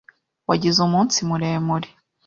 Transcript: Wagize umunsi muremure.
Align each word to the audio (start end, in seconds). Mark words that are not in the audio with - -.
Wagize 0.47 0.79
umunsi 0.87 1.17
muremure. 1.27 1.89